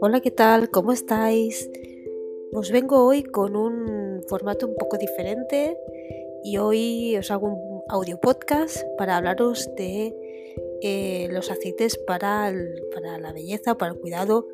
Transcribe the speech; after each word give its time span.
Hola, 0.00 0.20
¿qué 0.20 0.30
tal? 0.30 0.70
¿Cómo 0.70 0.92
estáis? 0.92 1.68
Os 2.52 2.70
vengo 2.70 3.04
hoy 3.04 3.24
con 3.24 3.56
un 3.56 4.22
formato 4.28 4.68
un 4.68 4.76
poco 4.76 4.96
diferente 4.96 5.76
y 6.44 6.58
hoy 6.58 7.16
os 7.16 7.32
hago 7.32 7.48
un 7.48 7.82
audio 7.88 8.20
podcast 8.20 8.84
para 8.96 9.16
hablaros 9.16 9.68
de 9.76 10.14
eh, 10.82 11.26
los 11.32 11.50
aceites 11.50 11.98
para, 11.98 12.54
para 12.94 13.18
la 13.18 13.32
belleza, 13.32 13.76
para 13.76 13.90
el 13.90 13.98
cuidado, 13.98 14.46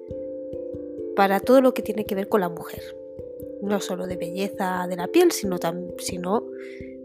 para 1.15 1.41
todo 1.41 1.61
lo 1.61 1.75
que 1.75 1.83
tiene 1.83 2.07
que 2.07 2.15
ver 2.15 2.31
con 2.31 2.41
la 2.41 2.49
mujer. 2.49 2.97
No 3.61 3.81
solo 3.81 4.07
de 4.07 4.17
belleza 4.17 4.87
de 4.89 4.97
la 4.97 5.09
piel, 5.09 5.31
sino, 5.31 5.59
sino 5.99 6.47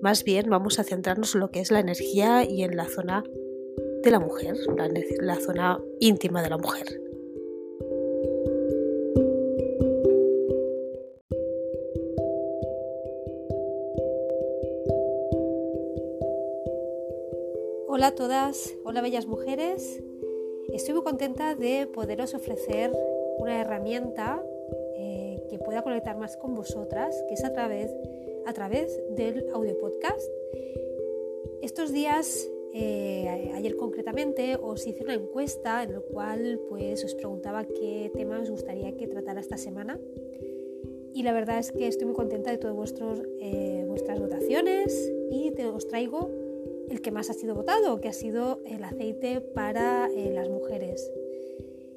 más 0.02 0.23
bien 0.23 0.49
vamos 0.49 0.80
a 0.80 0.85
centrarnos 0.85 1.35
en 1.35 1.41
lo 1.41 1.52
que 1.52 1.59
es 1.59 1.71
la 1.71 1.81
energía 1.81 2.45
y 2.49 2.63
en 2.63 2.77
la 2.77 2.85
zona 2.85 3.26
de 4.02 4.12
la 4.12 4.21
mujer, 4.21 4.55
la, 4.77 4.90
la 5.20 5.35
zona 5.35 5.84
íntima 5.99 6.41
de 6.41 6.49
la 6.49 6.58
mujer. 6.58 7.09
Hola 17.91 18.07
a 18.07 18.11
todas, 18.16 18.75
hola 18.84 19.02
bellas 19.02 19.25
mujeres. 19.25 20.03
Estoy 20.71 20.93
muy 20.93 21.03
contenta 21.03 21.55
de 21.55 21.88
poderos 21.88 22.35
ofrecer 22.35 22.91
una 23.39 23.59
herramienta 23.59 24.45
eh, 24.95 25.43
que 25.49 25.57
pueda 25.57 25.81
conectar 25.81 26.16
más 26.16 26.38
con 26.38 26.53
vosotras, 26.53 27.20
que 27.27 27.33
es 27.33 27.44
a 27.44 27.52
través, 27.52 27.91
a 28.45 28.53
través 28.53 29.02
del 29.16 29.49
audio 29.55 29.75
podcast. 29.80 30.21
Estos 31.63 31.91
días 31.91 32.47
eh, 32.75 33.52
ayer 33.55 33.75
concretamente 33.75 34.55
os 34.61 34.85
hice 34.85 35.03
una 35.03 35.16
encuesta 35.16 35.81
en 35.81 35.94
la 35.94 35.99
cual 36.02 36.61
pues, 36.69 37.03
os 37.03 37.16
preguntaba 37.16 37.66
qué 37.66 38.11
temas 38.14 38.44
os 38.44 38.52
gustaría 38.52 38.95
que 38.95 39.08
tratara 39.08 39.39
esta 39.39 39.58
semana 39.58 39.99
y 41.14 41.23
la 41.23 41.33
verdad 41.33 41.59
es 41.59 41.71
que 41.71 41.88
estoy 41.88 42.05
muy 42.05 42.16
contenta 42.16 42.52
de 42.52 42.58
todas 42.58 42.94
eh, 43.42 43.83
vuestras 43.88 44.19
votaciones 44.19 45.11
y 45.31 45.52
te, 45.52 45.66
os 45.66 45.88
traigo 45.88 46.30
el 46.90 47.02
que 47.02 47.12
más 47.12 47.30
ha 47.30 47.34
sido 47.34 47.56
votado, 47.56 48.00
que 48.02 48.09
ha 48.09 48.14
sido 48.14 48.59
el 48.66 48.84
aceite 48.84 49.42
para 49.42 50.09
eh, 50.16 50.32
las 50.34 50.50
mujeres. 50.50 51.12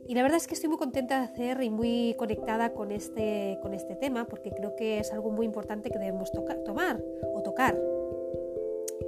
Y 0.06 0.14
la 0.14 0.22
verdad 0.22 0.36
es 0.36 0.46
que 0.46 0.54
estoy 0.54 0.68
muy 0.68 0.78
contenta 0.78 1.18
de 1.18 1.24
hacer 1.24 1.62
y 1.62 1.70
muy 1.70 2.14
conectada 2.18 2.72
con 2.74 2.92
este, 2.92 3.58
con 3.62 3.72
este 3.72 3.94
tema 3.94 4.26
porque 4.26 4.50
creo 4.50 4.74
que 4.76 4.98
es 4.98 5.12
algo 5.12 5.30
muy 5.30 5.46
importante 5.46 5.90
que 5.90 5.98
debemos 5.98 6.30
tomar 6.64 7.02
o 7.34 7.42
tocar. 7.42 7.80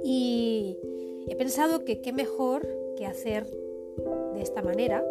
Y, 0.03 0.77
He 1.27 1.35
pensado 1.35 1.83
que 1.85 2.01
qué 2.01 2.13
mejor 2.13 2.67
que 2.97 3.07
hacer 3.07 3.47
de 3.47 4.41
esta 4.41 4.61
manera 4.61 5.03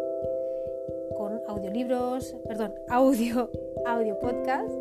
con 1.17 1.41
audiolibros, 1.47 2.35
perdón, 2.47 2.73
audio, 2.87 3.49
audio 3.85 4.17
podcast, 4.19 4.71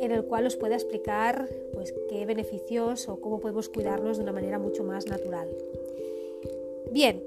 en 0.00 0.12
el 0.12 0.24
cual 0.24 0.46
os 0.46 0.56
pueda 0.56 0.74
explicar 0.74 1.48
pues, 1.72 1.94
qué 2.08 2.26
beneficios 2.26 3.08
o 3.08 3.20
cómo 3.20 3.40
podemos 3.40 3.68
cuidarnos 3.68 4.16
de 4.16 4.22
una 4.22 4.32
manera 4.32 4.58
mucho 4.58 4.84
más 4.84 5.06
natural. 5.06 5.48
Bien, 6.90 7.22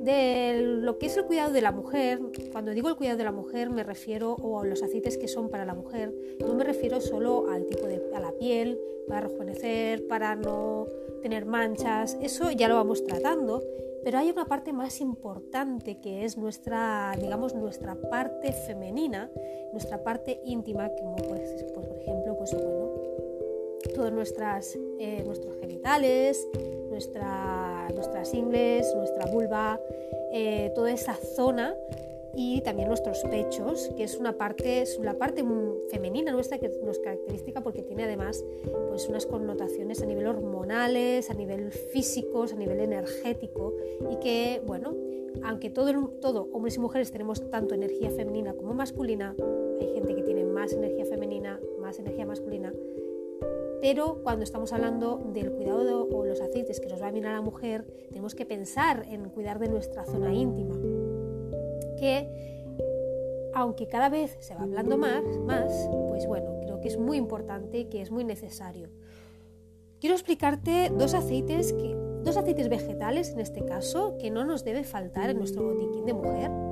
de 0.00 0.60
lo 0.62 0.98
que 0.98 1.06
es 1.06 1.16
el 1.16 1.24
cuidado 1.24 1.52
de 1.52 1.60
la 1.60 1.72
mujer, 1.72 2.20
cuando 2.52 2.72
digo 2.72 2.88
el 2.88 2.96
cuidado 2.96 3.18
de 3.18 3.24
la 3.24 3.32
mujer 3.32 3.70
me 3.70 3.82
refiero 3.82 4.34
o 4.34 4.60
a 4.60 4.66
los 4.66 4.82
aceites 4.82 5.18
que 5.18 5.28
son 5.28 5.48
para 5.48 5.64
la 5.64 5.74
mujer, 5.74 6.14
no 6.40 6.54
me 6.54 6.64
refiero 6.64 7.00
solo 7.00 7.50
al 7.50 7.66
tipo 7.66 7.86
de 7.86 8.00
a 8.14 8.20
la 8.20 8.32
piel, 8.32 8.78
para 9.08 9.22
rejuvenecer, 9.22 10.06
para 10.06 10.36
no 10.36 10.86
tener 11.22 11.46
manchas, 11.46 12.16
eso 12.20 12.50
ya 12.50 12.68
lo 12.68 12.76
vamos 12.76 13.04
tratando, 13.04 13.62
pero 14.04 14.18
hay 14.18 14.30
una 14.30 14.46
parte 14.46 14.72
más 14.72 15.00
importante 15.00 15.98
que 16.00 16.24
es 16.24 16.36
nuestra, 16.36 17.14
digamos, 17.20 17.54
nuestra 17.54 17.96
parte 17.96 18.52
femenina, 18.52 19.30
nuestra 19.72 20.02
parte 20.04 20.40
íntima, 20.44 20.88
como 21.00 21.16
pues, 21.16 21.64
por 21.74 21.84
ejemplo, 21.98 22.36
pues 22.36 22.54
bueno, 22.54 22.92
todos 23.94 24.12
nuestras, 24.12 24.78
eh, 24.98 25.22
nuestros 25.24 25.58
genitales, 25.58 26.46
nuestra, 26.88 27.67
nuestras 27.94 28.32
ingles, 28.34 28.92
nuestra 28.94 29.26
vulva, 29.26 29.80
eh, 30.32 30.72
toda 30.74 30.92
esa 30.92 31.14
zona 31.14 31.74
y 32.34 32.60
también 32.60 32.88
nuestros 32.88 33.20
pechos, 33.24 33.90
que 33.96 34.04
es 34.04 34.16
una 34.16 34.32
parte, 34.32 34.82
es 34.82 34.98
la 34.98 35.14
parte 35.14 35.44
femenina 35.90 36.30
nuestra 36.32 36.58
que 36.58 36.68
nos 36.84 36.98
caracteriza 36.98 37.62
porque 37.62 37.82
tiene 37.82 38.04
además 38.04 38.44
pues 38.88 39.08
unas 39.08 39.26
connotaciones 39.26 40.02
a 40.02 40.06
nivel 40.06 40.26
hormonales, 40.26 41.30
a 41.30 41.34
nivel 41.34 41.72
físicos, 41.72 42.52
a 42.52 42.56
nivel 42.56 42.80
energético 42.80 43.74
y 44.10 44.16
que, 44.16 44.62
bueno, 44.64 44.94
aunque 45.42 45.70
todo, 45.70 45.92
todo, 46.20 46.48
hombres 46.52 46.76
y 46.76 46.80
mujeres 46.80 47.10
tenemos 47.10 47.50
tanto 47.50 47.74
energía 47.74 48.10
femenina 48.10 48.54
como 48.54 48.74
masculina, 48.74 49.34
hay 49.80 49.94
gente 49.94 50.14
que 50.14 50.22
tiene 50.22 50.44
más 50.44 50.72
energía 50.72 51.06
femenina, 51.06 51.60
más 51.80 51.98
energía 51.98 52.26
masculina, 52.26 52.72
pero 53.80 54.20
cuando 54.22 54.44
estamos 54.44 54.72
hablando 54.72 55.18
del 55.32 55.52
cuidado 55.52 56.08
o 56.10 56.24
los 56.24 56.40
aceites 56.40 56.80
que 56.80 56.88
nos 56.88 57.00
va 57.00 57.08
a 57.08 57.12
mirar 57.12 57.32
a 57.32 57.36
la 57.36 57.42
mujer, 57.42 57.84
tenemos 58.08 58.34
que 58.34 58.44
pensar 58.46 59.04
en 59.08 59.28
cuidar 59.30 59.58
de 59.58 59.68
nuestra 59.68 60.04
zona 60.04 60.32
íntima, 60.32 60.74
que 61.98 62.28
aunque 63.54 63.88
cada 63.88 64.08
vez 64.08 64.36
se 64.40 64.54
va 64.54 64.62
hablando 64.62 64.96
más, 64.98 65.24
más, 65.38 65.88
pues 66.08 66.26
bueno, 66.26 66.58
creo 66.60 66.80
que 66.80 66.88
es 66.88 66.98
muy 66.98 67.16
importante 67.16 67.88
que 67.88 68.02
es 68.02 68.10
muy 68.10 68.24
necesario. 68.24 68.88
Quiero 70.00 70.14
explicarte 70.14 70.92
dos 70.96 71.14
aceites, 71.14 71.72
que, 71.72 71.96
dos 72.22 72.36
aceites 72.36 72.68
vegetales 72.68 73.30
en 73.30 73.40
este 73.40 73.64
caso, 73.64 74.16
que 74.18 74.30
no 74.30 74.44
nos 74.44 74.64
debe 74.64 74.84
faltar 74.84 75.30
en 75.30 75.38
nuestro 75.38 75.64
botiquín 75.64 76.06
de 76.06 76.12
mujer 76.12 76.67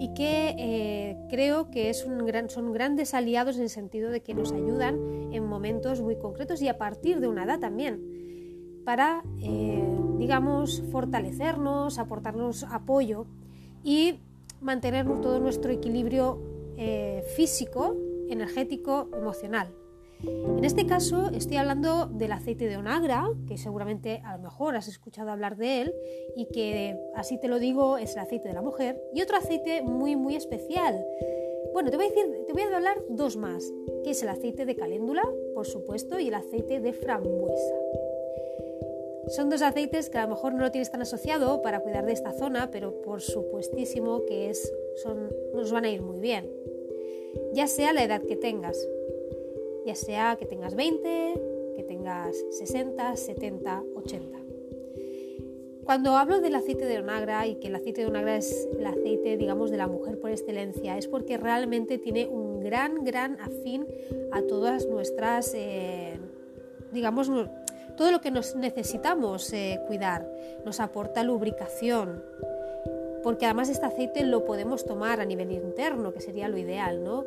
y 0.00 0.14
que 0.14 0.54
eh, 0.58 1.18
creo 1.28 1.70
que 1.70 1.90
es 1.90 1.98
son 1.98 2.72
grandes 2.72 3.12
aliados 3.12 3.56
en 3.56 3.64
el 3.64 3.68
sentido 3.68 4.10
de 4.10 4.22
que 4.22 4.32
nos 4.32 4.50
ayudan 4.50 4.98
en 5.30 5.44
momentos 5.44 6.00
muy 6.00 6.16
concretos 6.16 6.62
y 6.62 6.68
a 6.68 6.78
partir 6.78 7.20
de 7.20 7.28
una 7.28 7.44
edad 7.44 7.60
también 7.60 8.80
para, 8.86 9.22
eh, 9.42 9.84
digamos, 10.18 10.82
fortalecernos, 10.90 11.98
aportarnos 11.98 12.64
apoyo 12.64 13.26
y 13.84 14.20
mantener 14.62 15.04
todo 15.20 15.38
nuestro 15.38 15.70
equilibrio 15.70 16.40
eh, 16.78 17.22
físico, 17.36 17.94
energético, 18.30 19.10
emocional. 19.14 19.68
En 20.22 20.64
este 20.64 20.86
caso 20.86 21.30
estoy 21.34 21.56
hablando 21.56 22.06
del 22.06 22.32
aceite 22.32 22.68
de 22.68 22.76
onagra, 22.76 23.28
que 23.48 23.56
seguramente 23.56 24.20
a 24.24 24.36
lo 24.36 24.42
mejor 24.42 24.76
has 24.76 24.88
escuchado 24.88 25.30
hablar 25.30 25.56
de 25.56 25.82
él 25.82 25.94
y 26.36 26.46
que 26.46 26.98
así 27.14 27.38
te 27.38 27.48
lo 27.48 27.58
digo 27.58 27.96
es 27.96 28.14
el 28.14 28.20
aceite 28.20 28.48
de 28.48 28.54
la 28.54 28.62
mujer 28.62 29.02
y 29.14 29.22
otro 29.22 29.36
aceite 29.36 29.82
muy 29.82 30.16
muy 30.16 30.36
especial. 30.36 31.04
Bueno, 31.72 31.90
te 31.90 31.96
voy 31.96 32.06
a 32.06 32.08
decir, 32.08 32.44
te 32.46 32.52
voy 32.52 32.62
a 32.62 32.76
hablar 32.76 33.02
dos 33.08 33.36
más, 33.36 33.64
que 34.02 34.10
es 34.10 34.22
el 34.22 34.28
aceite 34.28 34.66
de 34.66 34.74
caléndula, 34.74 35.22
por 35.54 35.66
supuesto, 35.66 36.18
y 36.18 36.28
el 36.28 36.34
aceite 36.34 36.80
de 36.80 36.92
frambuesa. 36.92 37.76
Son 39.28 39.48
dos 39.48 39.62
aceites 39.62 40.10
que 40.10 40.18
a 40.18 40.24
lo 40.24 40.34
mejor 40.34 40.54
no 40.54 40.62
lo 40.62 40.72
tienes 40.72 40.90
tan 40.90 41.02
asociado 41.02 41.62
para 41.62 41.80
cuidar 41.80 42.04
de 42.04 42.12
esta 42.12 42.32
zona, 42.32 42.70
pero 42.72 43.00
por 43.02 43.20
supuestísimo 43.20 44.24
que 44.26 44.50
es, 44.50 44.72
nos 45.54 45.70
van 45.70 45.84
a 45.84 45.90
ir 45.90 46.02
muy 46.02 46.18
bien. 46.18 46.50
Ya 47.52 47.68
sea 47.68 47.92
la 47.92 48.02
edad 48.02 48.22
que 48.22 48.34
tengas, 48.34 48.88
ya 49.86 49.94
sea 49.94 50.36
que 50.36 50.46
tengas 50.46 50.74
20, 50.74 51.40
que 51.76 51.82
tengas 51.84 52.36
60, 52.50 53.16
70, 53.16 53.82
80. 53.94 54.38
Cuando 55.84 56.16
hablo 56.16 56.40
del 56.40 56.54
aceite 56.54 56.84
de 56.84 56.98
onagra 56.98 57.46
y 57.46 57.56
que 57.56 57.68
el 57.68 57.74
aceite 57.74 58.02
de 58.02 58.06
onagra 58.06 58.36
es 58.36 58.68
el 58.78 58.86
aceite, 58.86 59.36
digamos, 59.36 59.70
de 59.70 59.76
la 59.76 59.88
mujer 59.88 60.20
por 60.20 60.30
excelencia, 60.30 60.96
es 60.96 61.08
porque 61.08 61.36
realmente 61.36 61.98
tiene 61.98 62.28
un 62.28 62.60
gran, 62.60 63.02
gran 63.02 63.40
afín 63.40 63.86
a 64.30 64.42
todas 64.42 64.86
nuestras, 64.86 65.52
eh, 65.54 66.20
digamos, 66.92 67.28
todo 67.96 68.12
lo 68.12 68.20
que 68.20 68.30
nos 68.30 68.54
necesitamos 68.54 69.52
eh, 69.52 69.80
cuidar. 69.88 70.30
Nos 70.64 70.78
aporta 70.78 71.24
lubricación, 71.24 72.22
porque 73.24 73.46
además 73.46 73.68
este 73.68 73.86
aceite 73.86 74.22
lo 74.24 74.44
podemos 74.44 74.84
tomar 74.84 75.20
a 75.20 75.24
nivel 75.24 75.50
interno, 75.50 76.12
que 76.12 76.20
sería 76.20 76.48
lo 76.48 76.56
ideal, 76.56 77.02
¿no? 77.02 77.24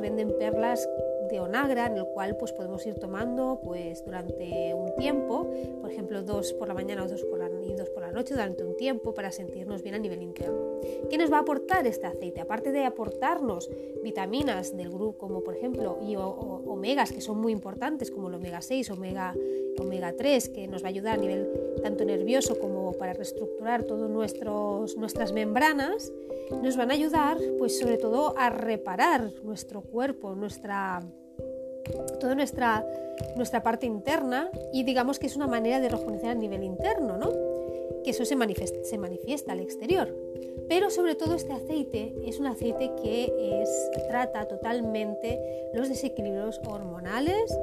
Venden 0.00 0.36
perlas 0.38 0.88
de 1.30 1.40
onagra 1.40 1.86
en 1.86 1.96
el 1.96 2.06
cual 2.06 2.36
pues 2.36 2.52
podemos 2.52 2.86
ir 2.86 2.94
tomando 2.94 3.60
pues 3.62 4.04
durante 4.04 4.74
un 4.74 4.94
tiempo, 4.96 5.50
por 5.80 5.90
ejemplo 5.90 6.22
dos 6.22 6.52
por 6.52 6.68
la 6.68 6.74
mañana 6.74 7.04
o 7.04 7.08
dos 7.08 7.24
por 7.24 7.38
la, 7.38 7.50
y 7.66 7.74
dos 7.74 7.90
por 7.90 8.02
la 8.02 8.12
noche 8.12 8.34
durante 8.34 8.64
un 8.64 8.76
tiempo 8.76 9.14
para 9.14 9.32
sentirnos 9.32 9.82
bien 9.82 9.94
a 9.94 9.98
nivel 9.98 10.22
interno. 10.22 10.80
¿Qué 11.10 11.18
nos 11.18 11.32
va 11.32 11.38
a 11.38 11.40
aportar 11.40 11.86
este 11.86 12.06
aceite? 12.06 12.40
Aparte 12.40 12.70
de 12.70 12.84
aportarnos 12.84 13.70
vitaminas 14.04 14.76
del 14.76 14.90
grupo 14.90 15.18
como 15.18 15.42
por 15.42 15.56
ejemplo 15.56 15.98
y 16.06 16.16
omegas 16.16 17.12
que 17.12 17.20
son 17.20 17.40
muy 17.40 17.52
importantes 17.52 18.10
como 18.10 18.28
el 18.28 18.34
omega 18.34 18.60
6, 18.60 18.90
omega, 18.90 19.34
omega 19.78 20.14
3 20.16 20.48
que 20.50 20.68
nos 20.68 20.82
va 20.82 20.88
a 20.88 20.90
ayudar 20.90 21.14
a 21.14 21.20
nivel 21.20 21.48
tanto 21.82 22.04
nervioso 22.04 22.58
como 22.58 22.75
para 22.92 23.12
reestructurar 23.12 23.84
todas 23.84 24.10
nuestras 24.96 25.32
membranas, 25.32 26.12
nos 26.62 26.76
van 26.76 26.90
a 26.90 26.94
ayudar 26.94 27.38
pues 27.58 27.78
sobre 27.78 27.98
todo 27.98 28.34
a 28.36 28.50
reparar 28.50 29.32
nuestro 29.42 29.82
cuerpo, 29.82 30.34
nuestra 30.34 31.02
toda 32.20 32.34
nuestra, 32.34 32.84
nuestra 33.36 33.62
parte 33.62 33.86
interna 33.86 34.50
y 34.72 34.82
digamos 34.82 35.18
que 35.18 35.26
es 35.26 35.36
una 35.36 35.46
manera 35.46 35.80
de 35.80 35.88
rejuvenecer 35.88 36.30
a 36.30 36.34
nivel 36.34 36.64
interno, 36.64 37.16
¿no? 37.16 37.30
que 38.06 38.10
eso 38.10 38.24
se 38.24 38.36
manifiesta, 38.36 38.84
se 38.84 38.98
manifiesta 38.98 39.52
al 39.52 39.60
exterior. 39.60 40.14
Pero 40.68 40.90
sobre 40.90 41.16
todo 41.16 41.34
este 41.34 41.52
aceite 41.52 42.14
es 42.24 42.38
un 42.38 42.46
aceite 42.46 42.92
que 43.02 43.60
es, 43.60 43.90
trata 44.08 44.46
totalmente 44.46 45.40
los 45.74 45.88
desequilibrios 45.88 46.60
hormonales, 46.66 47.56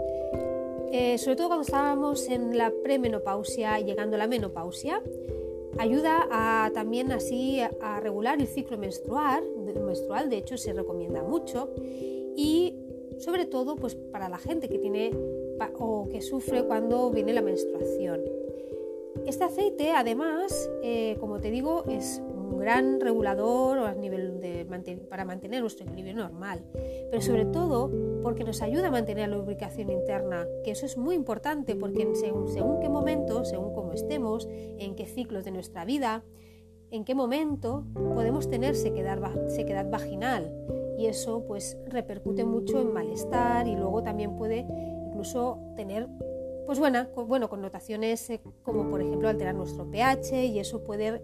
eh, 0.95 1.17
sobre 1.17 1.35
todo 1.37 1.47
cuando 1.47 1.63
estábamos 1.63 2.29
en 2.29 2.55
la 2.55 2.71
premenopausia 2.83 3.79
y 3.79 3.83
llegando 3.83 4.15
a 4.15 4.19
la 4.19 4.27
menopausia. 4.27 5.01
Ayuda 5.79 6.27
a, 6.29 6.69
también 6.71 7.11
así 7.11 7.59
a, 7.61 7.99
regular 7.99 8.39
el 8.39 8.45
ciclo 8.45 8.77
menstrual, 8.77 9.43
menstrual, 9.83 10.29
de 10.29 10.37
hecho 10.37 10.55
se 10.55 10.71
recomienda 10.71 11.23
mucho, 11.23 11.73
y 12.37 12.75
sobre 13.17 13.47
todo 13.47 13.75
pues 13.75 13.95
para 13.95 14.29
la 14.29 14.37
gente 14.37 14.69
que 14.69 14.77
tiene 14.77 15.09
o 15.79 16.09
que 16.09 16.21
sufre 16.21 16.63
cuando 16.63 17.09
viene 17.09 17.33
la 17.33 17.41
menstruación. 17.41 18.21
Este 19.25 19.45
aceite, 19.45 19.93
además, 19.93 20.69
eh, 20.83 21.17
como 21.19 21.39
te 21.39 21.49
digo, 21.49 21.85
es 21.89 22.21
un 22.43 22.59
gran 22.59 22.99
regulador 22.99 23.79
a 23.79 23.93
nivel 23.93 24.39
de 24.39 24.65
para 25.09 25.25
mantener 25.25 25.61
nuestro 25.61 25.85
equilibrio 25.85 26.15
normal, 26.15 26.63
pero 27.09 27.21
sobre 27.21 27.45
todo 27.45 27.91
porque 28.21 28.43
nos 28.43 28.61
ayuda 28.61 28.87
a 28.87 28.91
mantener 28.91 29.29
la 29.29 29.37
lubricación 29.37 29.89
interna, 29.89 30.47
que 30.63 30.71
eso 30.71 30.85
es 30.85 30.97
muy 30.97 31.15
importante 31.15 31.75
porque 31.75 32.07
según, 32.15 32.47
según 32.49 32.79
qué 32.79 32.89
momento, 32.89 33.45
según 33.45 33.73
cómo 33.73 33.93
estemos, 33.93 34.47
en 34.49 34.95
qué 34.95 35.05
ciclos 35.05 35.43
de 35.43 35.51
nuestra 35.51 35.85
vida, 35.85 36.23
en 36.91 37.05
qué 37.05 37.15
momento 37.15 37.85
podemos 38.13 38.49
tener 38.49 38.75
sequedad, 38.75 39.19
sequedad 39.47 39.89
vaginal. 39.89 40.53
Y 40.97 41.07
eso 41.07 41.43
pues 41.47 41.77
repercute 41.87 42.45
mucho 42.45 42.79
en 42.79 42.93
malestar 42.93 43.67
y 43.67 43.75
luego 43.75 44.03
también 44.03 44.35
puede 44.35 44.65
incluso 45.07 45.59
tener 45.75 46.07
pues 46.65 46.80
bueno, 46.80 47.07
bueno, 47.27 47.50
connotaciones 47.50 48.30
eh, 48.30 48.42
como 48.63 48.89
por 48.89 49.01
ejemplo 49.01 49.30
alterar 49.30 49.56
nuestro 49.56 49.89
pH 49.89 50.45
y 50.45 50.60
eso 50.60 50.83
puede 50.83 51.21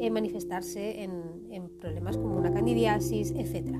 eh, 0.00 0.10
manifestarse 0.10 1.02
en, 1.02 1.38
problemas 1.80 2.16
como 2.16 2.36
una 2.36 2.52
candidiasis, 2.52 3.32
etc. 3.36 3.76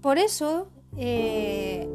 Por 0.00 0.18
eso, 0.18 0.68
eh, 0.96 1.88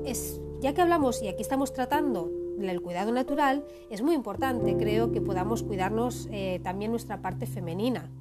ya 0.59 0.73
que 0.73 0.81
hablamos 0.81 1.21
y 1.21 1.29
aquí 1.29 1.41
estamos 1.41 1.71
tratando 1.71 2.29
del 2.57 2.81
cuidado 2.81 3.13
natural, 3.13 3.65
es 3.89 4.01
muy 4.01 4.15
importante, 4.15 4.75
creo, 4.75 5.11
que 5.13 5.21
podamos 5.21 5.63
cuidarnos 5.63 6.29
también 6.61 6.91
nuestra 6.91 7.21
parte 7.21 7.45
femenina, 7.45 8.11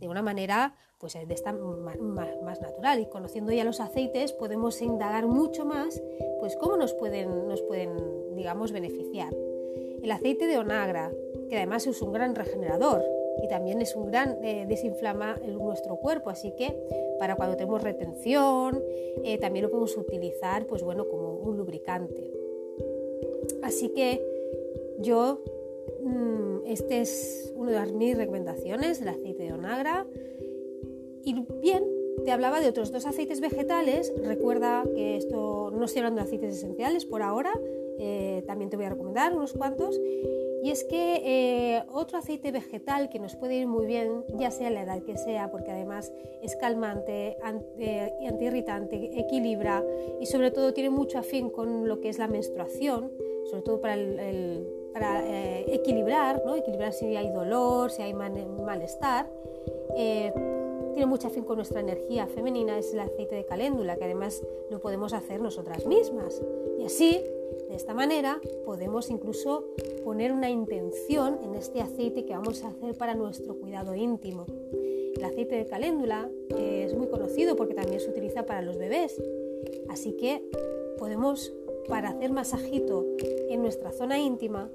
de 0.00 0.08
una 0.08 0.22
manera 0.22 0.74
pues 0.98 1.14
de 1.14 1.34
esta 1.34 1.52
más, 1.52 2.60
natural 2.60 3.00
y 3.00 3.06
conociendo 3.06 3.52
ya 3.52 3.64
los 3.64 3.80
aceites 3.80 4.32
podemos 4.32 4.80
indagar 4.82 5.26
mucho 5.26 5.64
más 5.64 6.02
pues 6.40 6.56
cómo 6.56 6.76
nos 6.76 6.94
pueden, 6.94 7.46
nos 7.48 7.62
pueden 7.62 8.34
digamos 8.34 8.72
beneficiar. 8.72 9.34
El 10.02 10.10
aceite 10.10 10.46
de 10.46 10.58
onagra, 10.58 11.10
que 11.48 11.56
además 11.56 11.86
es 11.86 12.00
un 12.00 12.12
gran 12.12 12.34
regenerador 12.34 13.04
y 13.42 13.48
también 13.48 13.80
es 13.80 13.94
un 13.94 14.06
gran 14.06 14.42
eh, 14.42 14.66
desinflama 14.66 15.38
en 15.42 15.58
nuestro 15.58 15.96
cuerpo, 15.96 16.30
así 16.30 16.52
que 16.56 16.76
para 17.18 17.36
cuando 17.36 17.56
tenemos 17.56 17.82
retención 17.82 18.82
eh, 19.24 19.38
también 19.38 19.64
lo 19.64 19.70
podemos 19.70 19.96
utilizar 19.96 20.66
pues 20.66 20.82
bueno 20.82 21.08
como 21.08 21.34
un 21.34 21.56
lubricante. 21.56 22.32
Así 23.62 23.90
que 23.90 24.22
yo 24.98 25.42
este 26.66 27.00
es 27.00 27.52
una 27.56 27.84
de 27.84 27.92
mis 27.92 28.16
recomendaciones, 28.16 29.00
el 29.00 29.08
aceite 29.08 29.42
de 29.42 29.52
onagra. 29.52 30.06
Y 31.24 31.46
bien, 31.60 31.84
te 32.24 32.30
hablaba 32.30 32.60
de 32.60 32.68
otros 32.68 32.92
dos 32.92 33.06
aceites 33.06 33.40
vegetales. 33.40 34.12
Recuerda 34.22 34.84
que 34.94 35.16
esto 35.16 35.70
no 35.70 35.84
estoy 35.84 36.00
hablando 36.00 36.20
de 36.20 36.26
aceites 36.26 36.56
esenciales 36.56 37.06
por 37.06 37.22
ahora. 37.22 37.52
Eh, 37.98 38.42
también 38.46 38.70
te 38.70 38.76
voy 38.76 38.86
a 38.86 38.90
recomendar 38.90 39.34
unos 39.34 39.52
cuantos. 39.52 40.00
Y 40.62 40.70
es 40.70 40.84
que 40.84 41.22
eh, 41.24 41.82
otro 41.90 42.18
aceite 42.18 42.52
vegetal 42.52 43.08
que 43.08 43.18
nos 43.18 43.36
puede 43.36 43.54
ir 43.54 43.66
muy 43.66 43.86
bien, 43.86 44.24
ya 44.36 44.50
sea 44.50 44.70
la 44.70 44.82
edad 44.82 45.02
que 45.02 45.16
sea, 45.16 45.50
porque 45.50 45.70
además 45.70 46.12
es 46.42 46.56
calmante, 46.56 47.36
anti, 47.42 47.84
antiirritante, 48.28 49.18
equilibra 49.18 49.82
y 50.20 50.26
sobre 50.26 50.50
todo 50.50 50.74
tiene 50.74 50.90
mucho 50.90 51.18
afín 51.18 51.50
con 51.50 51.88
lo 51.88 52.00
que 52.00 52.10
es 52.10 52.18
la 52.18 52.28
menstruación, 52.28 53.10
sobre 53.44 53.62
todo 53.62 53.80
para, 53.80 53.96
para 54.92 55.26
eh, 55.26 55.64
equilibrar, 55.74 56.42
¿no? 56.44 56.56
equilibrar 56.56 56.92
si 56.92 57.16
hay 57.16 57.30
dolor, 57.30 57.90
si 57.90 58.02
hay 58.02 58.12
malestar 58.12 59.30
tiene 60.92 61.06
mucha 61.06 61.30
fin 61.30 61.44
con 61.44 61.56
nuestra 61.56 61.80
energía 61.80 62.26
femenina 62.26 62.78
es 62.78 62.92
el 62.92 63.00
aceite 63.00 63.34
de 63.34 63.44
caléndula, 63.44 63.96
que 63.96 64.04
además 64.04 64.42
lo 64.70 64.80
podemos 64.80 65.12
hacer 65.12 65.40
nosotras 65.40 65.86
mismas. 65.86 66.42
Y 66.78 66.84
así, 66.84 67.24
de 67.68 67.76
esta 67.76 67.94
manera, 67.94 68.40
podemos 68.64 69.10
incluso 69.10 69.64
poner 70.04 70.32
una 70.32 70.50
intención 70.50 71.38
en 71.42 71.54
este 71.54 71.80
aceite 71.80 72.24
que 72.24 72.34
vamos 72.34 72.64
a 72.64 72.68
hacer 72.68 72.94
para 72.94 73.14
nuestro 73.14 73.54
cuidado 73.54 73.94
íntimo. 73.94 74.46
El 75.16 75.24
aceite 75.24 75.56
de 75.56 75.66
caléndula 75.66 76.30
es 76.58 76.94
muy 76.94 77.08
conocido 77.08 77.56
porque 77.56 77.74
también 77.74 78.00
se 78.00 78.10
utiliza 78.10 78.46
para 78.46 78.62
los 78.62 78.78
bebés. 78.78 79.20
Así 79.88 80.12
que 80.12 80.42
podemos, 80.98 81.52
para 81.88 82.10
hacer 82.10 82.32
masajito 82.32 83.04
en 83.48 83.60
nuestra 83.62 83.92
zona 83.92 84.18
íntima, 84.18 84.70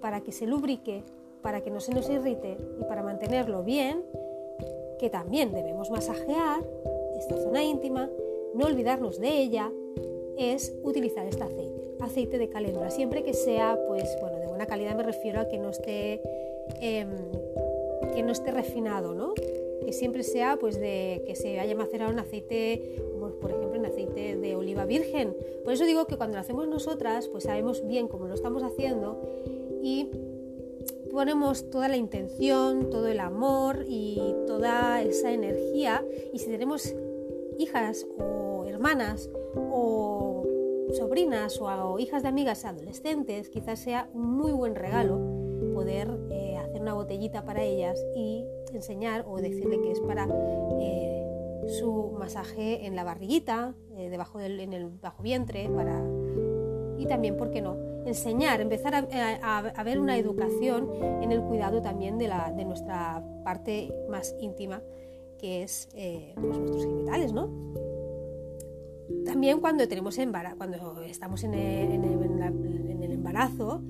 para 0.00 0.20
que 0.22 0.32
se 0.32 0.46
lubrique, 0.46 1.02
para 1.42 1.62
que 1.62 1.70
no 1.70 1.80
se 1.80 1.94
nos 1.94 2.08
irrite 2.10 2.56
y 2.80 2.84
para 2.84 3.02
mantenerlo 3.02 3.62
bien, 3.64 4.02
que 4.98 5.10
también 5.10 5.52
debemos 5.52 5.90
masajear 5.90 6.62
esta 7.16 7.36
zona 7.36 7.62
íntima, 7.64 8.10
no 8.54 8.66
olvidarnos 8.66 9.18
de 9.18 9.38
ella, 9.38 9.72
es 10.36 10.74
utilizar 10.82 11.26
este 11.26 11.42
aceite, 11.42 11.87
aceite 12.00 12.38
de 12.38 12.48
caléndula, 12.48 12.90
siempre 12.90 13.22
que 13.22 13.34
sea, 13.34 13.78
pues, 13.86 14.16
bueno, 14.20 14.38
de 14.38 14.46
buena 14.46 14.66
calidad 14.66 14.96
me 14.96 15.02
refiero 15.02 15.40
a 15.40 15.48
que 15.48 15.58
no 15.58 15.70
esté, 15.70 16.20
em, 16.80 17.08
que 18.14 18.22
no 18.22 18.32
esté 18.32 18.50
refinado, 18.50 19.14
¿no? 19.14 19.34
Que 19.34 19.92
siempre 19.92 20.22
sea, 20.22 20.56
pues, 20.58 20.78
de 20.78 21.22
que 21.26 21.34
se 21.34 21.60
haya 21.60 21.74
macerado 21.74 22.12
en 22.12 22.18
aceite, 22.18 22.82
como 23.12 23.30
por 23.40 23.50
ejemplo 23.50 23.74
en 23.74 23.86
aceite 23.86 24.36
de 24.36 24.56
oliva 24.56 24.84
virgen. 24.84 25.36
Por 25.64 25.72
eso 25.72 25.84
digo 25.84 26.06
que 26.06 26.16
cuando 26.16 26.36
lo 26.36 26.40
hacemos 26.40 26.68
nosotras, 26.68 27.28
pues 27.28 27.44
sabemos 27.44 27.86
bien 27.86 28.08
cómo 28.08 28.26
lo 28.26 28.34
estamos 28.34 28.62
haciendo 28.62 29.20
y 29.82 30.08
ponemos 31.10 31.70
toda 31.70 31.88
la 31.88 31.96
intención, 31.96 32.90
todo 32.90 33.08
el 33.08 33.20
amor 33.20 33.84
y 33.88 34.20
toda 34.46 35.02
esa 35.02 35.32
energía 35.32 36.04
y 36.32 36.38
si 36.38 36.46
tenemos 36.46 36.94
hijas 37.58 38.06
o 38.18 38.64
hermanas 38.66 39.30
o 39.54 40.17
sobrinas 40.96 41.60
o, 41.60 41.98
hijas 41.98 42.22
de 42.22 42.28
amigas 42.28 42.64
adolescentes, 42.64 43.48
quizás 43.48 43.78
sea 43.78 44.08
un 44.12 44.36
muy 44.36 44.52
buen 44.52 44.74
regalo 44.74 45.18
poder 45.74 46.10
eh, 46.30 46.56
hacer 46.56 46.80
una 46.82 46.94
botellita 46.94 47.44
para 47.44 47.62
ellas 47.62 48.04
y 48.16 48.44
enseñar 48.72 49.24
o 49.28 49.36
decirle 49.36 49.80
que 49.80 49.92
es 49.92 50.00
para 50.00 50.26
eh, 50.80 51.64
su 51.68 52.16
masaje 52.18 52.86
en 52.86 52.96
la 52.96 53.04
barriguita, 53.04 53.74
eh, 53.96 54.10
debajo 54.10 54.38
del 54.38 54.58
en 54.60 54.72
el 54.72 54.88
bajo 54.88 55.22
vientre, 55.22 55.68
para 55.68 56.02
y 56.98 57.06
también, 57.06 57.36
¿por 57.36 57.50
qué 57.50 57.62
no? 57.62 57.76
Enseñar, 58.06 58.60
empezar 58.60 58.92
a, 58.94 59.82
ver 59.84 60.00
una 60.00 60.18
educación 60.18 60.90
en 61.22 61.30
el 61.30 61.42
cuidado 61.42 61.80
también 61.80 62.18
de, 62.18 62.26
la, 62.26 62.50
de 62.50 62.64
nuestra 62.64 63.22
parte 63.44 63.94
más 64.10 64.34
íntima, 64.40 64.82
que 65.38 65.62
es 65.62 65.88
pues 65.92 66.58
nuestros 66.58 66.84
genitales, 66.84 67.32
¿no? 67.32 67.48
También 69.28 69.60
cuando, 69.60 69.86
tenemos 69.86 70.18
cuando 70.56 71.02
estamos 71.02 71.44
en 71.44 71.52
el, 71.52 71.92
en 71.92 73.02
el 73.02 73.12
embarazo, 73.12 73.82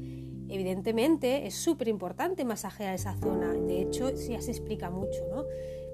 evidentemente 0.48 1.46
es 1.46 1.54
súper 1.54 1.86
importante 1.86 2.44
masajear 2.44 2.92
esa 2.92 3.14
zona. 3.14 3.52
De 3.52 3.80
hecho, 3.82 4.10
ya 4.10 4.40
se 4.40 4.50
explica 4.50 4.90
mucho, 4.90 5.24
¿no? 5.30 5.44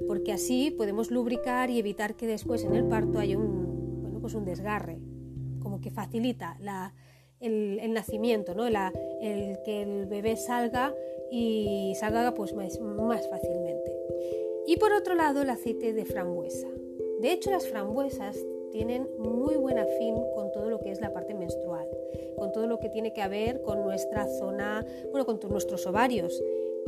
Porque 0.09 0.33
así 0.33 0.71
podemos 0.71 1.11
lubricar 1.11 1.69
y 1.69 1.79
evitar 1.79 2.15
que 2.15 2.27
después 2.27 2.65
en 2.65 2.75
el 2.75 2.87
parto 2.87 3.19
haya 3.19 3.37
un, 3.37 4.01
bueno, 4.01 4.19
pues 4.19 4.33
un 4.33 4.47
desgarre, 4.47 4.99
como 5.61 5.83
que 5.83 5.91
facilita 5.91 6.57
la, 6.59 6.95
el, 7.39 7.93
nacimiento, 7.93 8.55
¿no? 8.55 8.67
el 8.67 9.59
que 9.63 9.83
el 9.83 10.07
bebé 10.07 10.37
salga 10.37 10.95
y 11.31 11.93
salga 12.01 12.33
pues, 12.33 12.55
más, 12.55 12.81
más 12.81 13.29
fácilmente. 13.29 13.93
Y 14.67 14.79
por 14.79 14.95
otro 14.95 15.15
lado, 15.15 15.43
el 15.43 15.51
aceite 15.51 15.93
de 15.93 16.07
frambuesa. 16.07 16.69
De 17.21 17.31
hecho, 17.31 17.51
las 17.51 17.69
frambuesas 17.69 18.39
tienen 18.75 19.09
muy 19.19 19.55
buen 19.55 19.79
afín 19.79 20.17
con 20.35 20.51
todo 20.51 20.69
lo 20.69 20.81
que 20.81 20.91
es 20.91 21.01
la 21.01 21.13
parte 21.13 21.33
menstrual, 21.33 21.89
con 22.37 22.51
todo 22.51 22.67
lo 22.67 22.81
que 22.81 22.89
tiene 22.89 23.13
que 23.13 23.27
ver 23.29 23.63
con 23.63 23.85
nuestra 23.85 24.27
zona, 24.27 24.85
bueno, 25.13 25.25
con 25.25 25.39
nuestros 25.49 25.87
ovarios. 25.87 26.43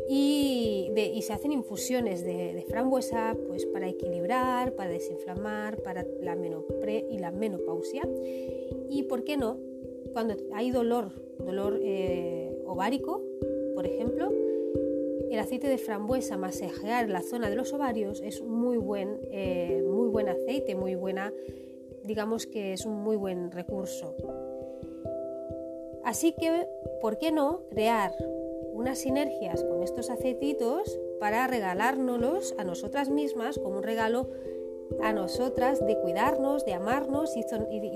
Y, 0.08 0.90
y, 0.96 1.22
se 1.22 1.32
hacen 1.32 1.52
infusiones 1.52 2.24
de, 2.24 2.52
de, 2.54 2.62
frambuesa 2.62 3.36
pues 3.46 3.66
para 3.66 3.88
equilibrar, 3.88 4.72
para 4.72 4.90
desinflamar, 4.90 5.80
para 5.82 6.04
la 6.20 6.34
menopre 6.34 7.06
y 7.08 7.18
la 7.18 7.30
menopausia. 7.30 8.02
Y 8.90 9.04
por 9.04 9.22
qué 9.22 9.36
no, 9.36 9.56
cuando 10.12 10.34
hay 10.54 10.72
dolor, 10.72 11.12
dolor 11.38 11.78
eh, 11.82 12.58
ovárico, 12.66 13.22
por 13.74 13.86
ejemplo, 13.86 14.32
el 15.30 15.38
aceite 15.38 15.68
de 15.68 15.78
frambuesa 15.78 16.36
masajear 16.36 17.08
la 17.08 17.22
zona 17.22 17.48
de 17.48 17.56
los 17.56 17.72
ovarios 17.72 18.20
es 18.22 18.42
muy 18.42 18.76
buen, 18.76 19.20
eh, 19.30 19.84
muy 19.86 20.08
buen 20.08 20.28
aceite, 20.28 20.74
muy 20.74 20.94
buena, 20.94 21.32
digamos 22.06 22.46
que 22.46 22.72
es 22.72 22.86
un 22.86 23.02
muy 23.02 23.16
buen 23.16 23.50
recurso. 23.50 24.14
Así 26.04 26.32
que, 26.32 26.68
¿por 27.00 27.18
qué 27.18 27.32
no 27.32 27.62
crear 27.68 28.12
unas 28.72 28.98
sinergias 28.98 29.64
con 29.64 29.82
estos 29.82 30.10
aceititos 30.10 30.98
para 31.18 31.46
regalárnoslos 31.46 32.54
a 32.58 32.64
nosotras 32.64 33.08
mismas 33.08 33.58
como 33.58 33.78
un 33.78 33.82
regalo 33.82 34.30
a 35.02 35.12
nosotras 35.12 35.84
de 35.84 35.98
cuidarnos, 35.98 36.64
de 36.64 36.74
amarnos 36.74 37.36
y, 37.36 37.44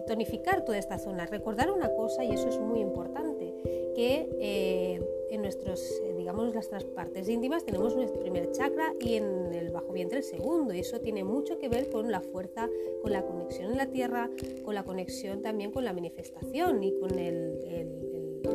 tonificar 0.07 0.64
toda 0.64 0.79
esta 0.79 0.99
zona. 0.99 1.26
Recordar 1.26 1.71
una 1.71 1.93
cosa, 1.95 2.25
y 2.25 2.33
eso 2.33 2.49
es 2.49 2.59
muy 2.59 2.81
importante, 2.81 3.55
que 3.95 4.29
eh, 4.40 5.00
en 5.31 5.43
nuestros, 5.43 5.81
eh, 6.03 6.15
digamos, 6.17 6.55
las 6.55 6.85
partes 6.85 7.29
íntimas 7.29 7.65
tenemos 7.65 7.95
nuestro 7.97 8.21
primer 8.21 8.51
chakra 8.51 8.95
y 9.01 9.15
en 9.15 9.53
el 9.55 9.71
bajo 9.71 9.93
vientre 9.93 10.19
el 10.19 10.25
segundo. 10.25 10.75
Y 10.75 10.81
eso 10.81 11.01
tiene 11.01 11.25
mucho 11.25 11.59
que 11.59 11.69
ver 11.69 11.89
con 11.91 12.11
la 12.11 12.21
fuerza, 12.21 12.69
con 13.03 13.13
la 13.13 13.23
conexión 13.23 13.71
en 13.71 13.77
la 13.77 13.87
tierra, 13.87 14.31
con 14.65 14.75
la 14.75 14.85
conexión 14.85 15.43
también 15.43 15.71
con 15.71 15.85
la 15.85 15.93
manifestación 15.93 16.83
y 16.83 16.99
con 16.99 17.19
el, 17.19 17.59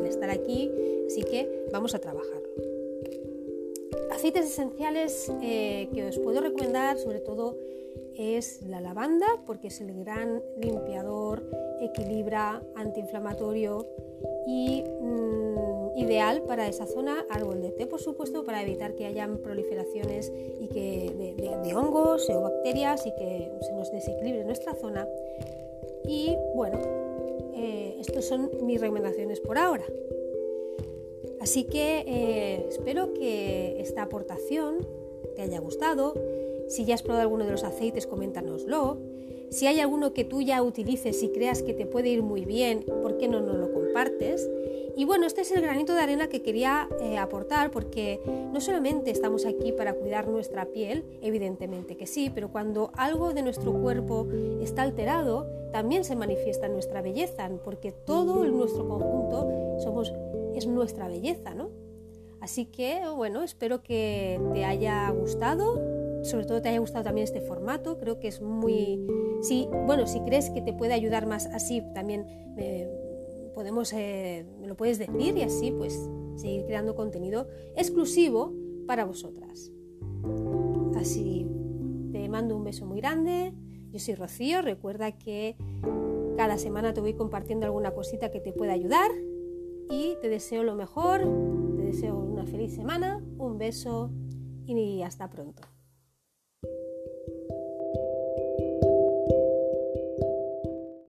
estar 0.05 0.29
aquí. 0.29 0.71
Así 1.07 1.23
que 1.23 1.67
vamos 1.71 1.95
a 1.95 1.99
trabajarlo. 1.99 2.49
Aceites 4.11 4.45
esenciales 4.45 5.31
eh, 5.41 5.89
que 5.93 6.05
os 6.05 6.19
puedo 6.19 6.41
recomendar, 6.41 6.97
sobre 6.97 7.19
todo 7.19 7.57
es 8.17 8.61
la 8.63 8.81
lavanda, 8.81 9.27
porque 9.45 9.67
es 9.67 9.81
el 9.81 9.93
gran 9.93 10.41
limpiador, 10.57 11.43
equilibra, 11.81 12.61
antiinflamatorio 12.75 13.85
y 14.47 14.83
mm, 15.01 15.54
ideal 15.95 16.41
para 16.43 16.67
esa 16.67 16.85
zona. 16.85 17.25
Árbol 17.29 17.61
de 17.61 17.71
té, 17.71 17.87
por 17.87 18.01
supuesto, 18.01 18.43
para 18.43 18.61
evitar 18.61 18.95
que 18.95 19.05
hayan 19.05 19.37
proliferaciones 19.37 20.31
y 20.59 20.67
que 20.67 21.35
de, 21.63 21.75
hongos 21.75 22.29
o 22.29 22.41
bacterias 22.41 23.05
y 23.05 23.11
que 23.15 23.51
se 23.61 23.73
nos 23.73 23.91
desequilibre 23.91 24.45
nuestra 24.45 24.75
zona. 24.75 25.07
Y 26.07 26.35
bueno, 26.55 26.79
eh, 27.55 27.97
estas 27.99 28.25
son 28.25 28.51
mis 28.61 28.79
recomendaciones 28.79 29.39
por 29.39 29.57
ahora. 29.57 29.85
Así 31.41 31.65
que 31.65 32.03
eh, 32.07 32.65
espero 32.69 33.13
que 33.13 33.79
esta 33.81 34.03
aportación 34.03 34.87
te 35.35 35.41
haya 35.41 35.59
gustado 35.59 36.13
si 36.67 36.85
ya 36.85 36.95
has 36.95 37.03
probado 37.03 37.21
alguno 37.21 37.45
de 37.45 37.51
los 37.51 37.63
aceites, 37.63 38.07
coméntanoslo. 38.07 38.97
Si 39.49 39.67
hay 39.67 39.79
alguno 39.79 40.13
que 40.13 40.23
tú 40.23 40.41
ya 40.41 40.61
utilices 40.63 41.21
y 41.21 41.29
creas 41.29 41.61
que 41.61 41.73
te 41.73 41.85
puede 41.85 42.09
ir 42.09 42.23
muy 42.23 42.45
bien, 42.45 42.83
¿por 42.83 43.17
qué 43.17 43.27
no 43.27 43.41
nos 43.41 43.57
lo 43.57 43.71
compartes? 43.71 44.49
Y 44.97 45.05
bueno, 45.05 45.25
este 45.25 45.41
es 45.41 45.51
el 45.51 45.61
granito 45.61 45.93
de 45.93 46.01
arena 46.01 46.27
que 46.27 46.41
quería 46.41 46.87
eh, 47.01 47.17
aportar 47.17 47.71
porque 47.71 48.21
no 48.53 48.61
solamente 48.61 49.11
estamos 49.11 49.45
aquí 49.45 49.71
para 49.71 49.93
cuidar 49.93 50.27
nuestra 50.27 50.65
piel, 50.65 51.03
evidentemente 51.21 51.97
que 51.97 52.07
sí, 52.07 52.31
pero 52.33 52.49
cuando 52.49 52.91
algo 52.95 53.33
de 53.33 53.41
nuestro 53.41 53.73
cuerpo 53.73 54.27
está 54.61 54.83
alterado, 54.83 55.47
también 55.73 56.05
se 56.05 56.15
manifiesta 56.15 56.69
nuestra 56.69 57.01
belleza, 57.01 57.49
porque 57.63 57.91
todo 57.91 58.45
nuestro 58.45 58.87
conjunto 58.87 59.79
somos, 59.79 60.13
es 60.55 60.65
nuestra 60.65 61.09
belleza, 61.09 61.53
¿no? 61.53 61.69
Así 62.39 62.65
que 62.65 63.01
bueno, 63.15 63.43
espero 63.43 63.81
que 63.81 64.39
te 64.53 64.63
haya 64.63 65.09
gustado 65.09 66.05
sobre 66.25 66.45
todo 66.45 66.61
te 66.61 66.69
haya 66.69 66.79
gustado 66.79 67.03
también 67.03 67.23
este 67.23 67.39
formato. 67.39 67.97
Creo 67.99 68.19
que 68.19 68.27
es 68.27 68.41
muy... 68.41 68.99
Sí, 69.41 69.67
bueno, 69.85 70.07
si 70.07 70.19
crees 70.21 70.49
que 70.49 70.61
te 70.61 70.73
puede 70.73 70.93
ayudar 70.93 71.27
más 71.27 71.45
así, 71.45 71.83
también 71.93 72.25
podemos, 73.55 73.91
eh, 73.93 74.45
me 74.59 74.67
lo 74.67 74.75
puedes 74.75 74.99
decir 74.99 75.35
y 75.35 75.41
así 75.41 75.71
pues 75.71 76.09
seguir 76.35 76.65
creando 76.65 76.93
contenido 76.93 77.47
exclusivo 77.75 78.53
para 78.85 79.05
vosotras. 79.05 79.71
Así 80.95 81.47
te 82.11 82.29
mando 82.29 82.55
un 82.55 82.63
beso 82.65 82.85
muy 82.85 82.99
grande. 82.99 83.53
Yo 83.91 83.99
soy 83.99 84.15
Rocío. 84.15 84.61
Recuerda 84.61 85.13
que 85.13 85.55
cada 86.35 86.57
semana 86.57 86.93
te 86.93 87.01
voy 87.01 87.13
compartiendo 87.13 87.65
alguna 87.65 87.91
cosita 87.91 88.29
que 88.29 88.41
te 88.41 88.51
pueda 88.51 88.73
ayudar 88.73 89.09
y 89.89 90.17
te 90.21 90.29
deseo 90.29 90.63
lo 90.63 90.75
mejor. 90.75 91.21
Te 91.77 91.83
deseo 91.83 92.17
una 92.17 92.45
feliz 92.45 92.75
semana. 92.75 93.23
Un 93.37 93.57
beso 93.57 94.11
y 94.65 95.01
hasta 95.01 95.29
pronto. 95.29 95.63